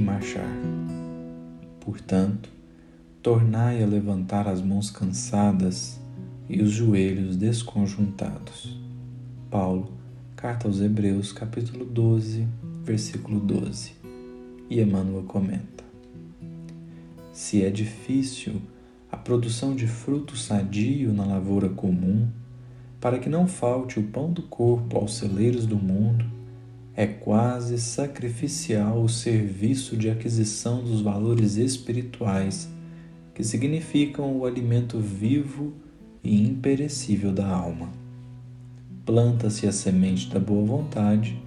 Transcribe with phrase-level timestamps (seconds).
[0.00, 0.48] marchar.
[1.80, 2.48] Portanto,
[3.20, 6.00] tornai a levantar as mãos cansadas
[6.48, 8.78] e os joelhos desconjuntados.
[9.50, 9.90] Paulo,
[10.36, 12.46] carta aos Hebreus, capítulo 12,
[12.84, 13.92] versículo 12.
[14.70, 15.84] E Emmanuel comenta:
[17.32, 18.62] Se é difícil
[19.10, 22.28] a produção de fruto sadio na lavoura comum,
[23.00, 26.35] para que não falte o pão do corpo aos celeiros do mundo,
[26.96, 32.70] é quase sacrificial o serviço de aquisição dos valores espirituais,
[33.34, 35.74] que significam o alimento vivo
[36.24, 37.90] e imperecível da alma.
[39.04, 41.38] Planta-se a semente da boa vontade,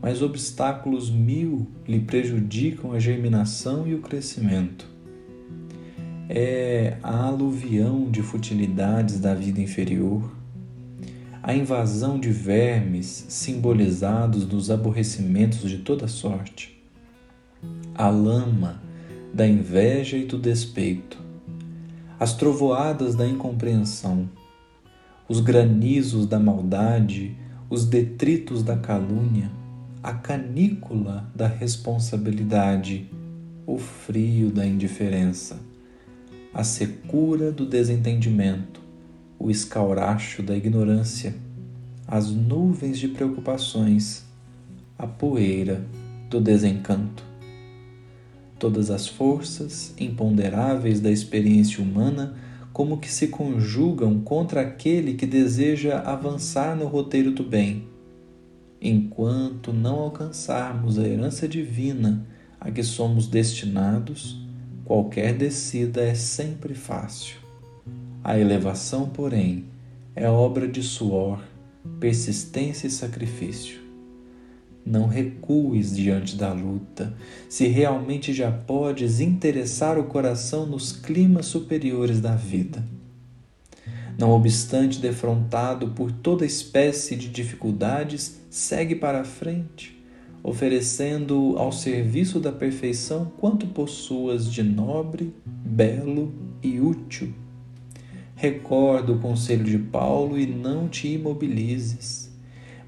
[0.00, 4.88] mas obstáculos mil lhe prejudicam a germinação e o crescimento.
[6.28, 10.43] É a aluvião de futilidades da vida inferior
[11.46, 16.82] a invasão de vermes simbolizados nos aborrecimentos de toda sorte,
[17.94, 18.80] a lama
[19.30, 21.18] da inveja e do despeito,
[22.18, 24.26] as trovoadas da incompreensão,
[25.28, 27.36] os granizos da maldade,
[27.68, 29.50] os detritos da calúnia,
[30.02, 33.06] a canícula da responsabilidade,
[33.66, 35.58] o frio da indiferença,
[36.54, 38.83] a secura do desentendimento,
[39.38, 41.34] o escauracho da ignorância,
[42.06, 44.24] as nuvens de preocupações,
[44.98, 45.84] a poeira
[46.30, 47.24] do desencanto.
[48.58, 52.34] Todas as forças imponderáveis da experiência humana
[52.72, 57.86] como que se conjugam contra aquele que deseja avançar no roteiro do bem.
[58.80, 62.26] Enquanto não alcançarmos a herança divina
[62.60, 64.44] a que somos destinados,
[64.84, 67.43] qualquer descida é sempre fácil.
[68.24, 69.66] A elevação, porém,
[70.16, 71.44] é obra de suor,
[72.00, 73.78] persistência e sacrifício.
[74.82, 77.12] Não recues diante da luta,
[77.50, 82.82] se realmente já podes interessar o coração nos climas superiores da vida.
[84.18, 90.02] Não obstante defrontado por toda espécie de dificuldades, segue para a frente,
[90.42, 97.43] oferecendo ao serviço da perfeição quanto possuas de nobre, belo e útil
[98.36, 102.32] Recorda o conselho de Paulo e não te imobilizes.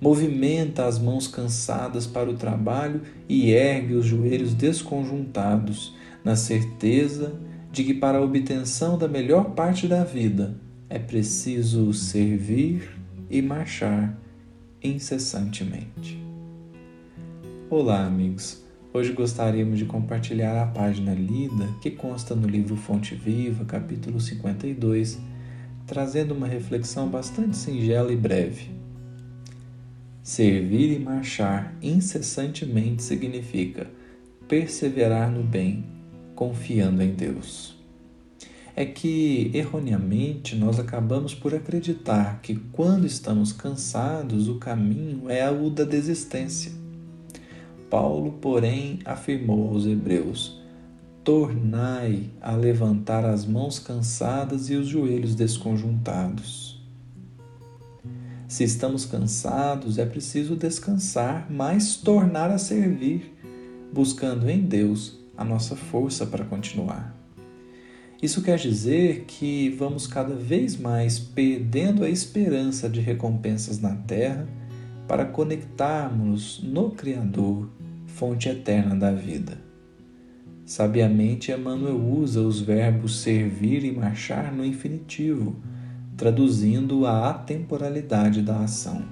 [0.00, 5.94] Movimenta as mãos cansadas para o trabalho e ergue os joelhos desconjuntados,
[6.24, 7.38] na certeza
[7.70, 10.56] de que para a obtenção da melhor parte da vida
[10.88, 14.18] é preciso servir e marchar
[14.82, 16.22] incessantemente.
[17.68, 18.64] Olá, amigos.
[18.92, 25.33] Hoje gostaríamos de compartilhar a página lida que consta no livro Fonte Viva, capítulo 52
[25.86, 28.70] trazendo uma reflexão bastante singela e breve.
[30.22, 33.86] Servir e marchar incessantemente significa
[34.48, 35.84] perseverar no bem,
[36.34, 37.74] confiando em Deus.
[38.76, 45.70] É que, erroneamente, nós acabamos por acreditar que quando estamos cansados, o caminho é o
[45.70, 46.72] da desistência.
[47.88, 50.60] Paulo, porém, afirmou aos Hebreus:
[51.24, 56.78] tornai a levantar as mãos cansadas e os joelhos desconjuntados.
[58.46, 63.34] Se estamos cansados, é preciso descansar, mas tornar a servir,
[63.90, 67.16] buscando em Deus a nossa força para continuar.
[68.22, 74.46] Isso quer dizer que vamos cada vez mais perdendo a esperança de recompensas na terra
[75.08, 77.68] para conectarmos no Criador,
[78.06, 79.63] fonte eterna da vida.
[80.64, 85.56] Sabiamente, Emmanuel usa os verbos servir e marchar no infinitivo,
[86.16, 89.02] traduzindo a atemporalidade da ação.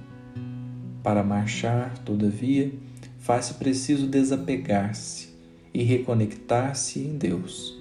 [1.02, 2.72] Para marchar, todavia,
[3.19, 5.28] faz-se preciso desapegar-se
[5.75, 7.78] e reconectar-se em Deus.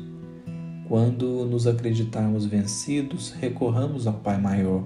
[0.89, 4.83] Quando nos acreditarmos vencidos, recorramos ao Pai Maior,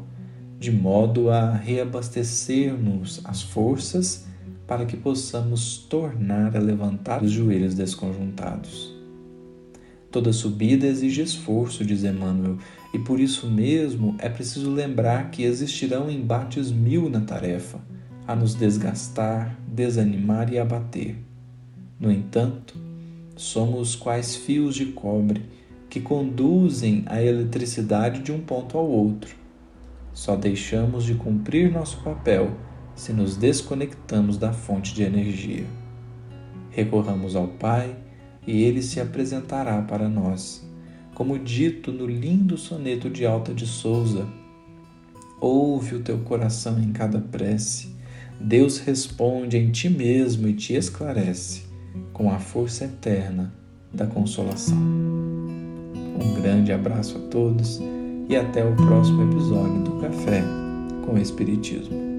[0.59, 4.27] de modo a reabastecer-nos as forças
[4.67, 8.95] para que possamos tornar a levantar os joelhos desconjuntados.
[10.11, 12.57] Toda subida exige esforço, diz Emmanuel,
[12.93, 17.79] e por isso mesmo é preciso lembrar que existirão embates mil na tarefa,
[18.25, 21.17] a nos desgastar, desanimar e abater.
[21.99, 22.75] No entanto,
[23.35, 25.43] somos quais fios de cobre
[25.89, 29.35] que conduzem a eletricidade de um ponto ao outro.
[30.13, 32.55] Só deixamos de cumprir nosso papel
[32.95, 35.65] se nos desconectamos da fonte de energia.
[36.71, 37.95] Recorramos ao Pai
[38.47, 40.65] e ele se apresentará para nós.
[41.13, 44.27] Como dito no lindo soneto de Alta de Souza,
[45.39, 47.95] ouve o teu coração em cada prece.
[48.39, 51.63] Deus responde em ti mesmo e te esclarece.
[52.11, 53.53] com a força eterna
[53.93, 54.77] da consolação.
[54.77, 57.79] Um grande abraço a todos
[58.27, 60.43] e até o próximo episódio do Café
[61.05, 62.14] com Espiritismo.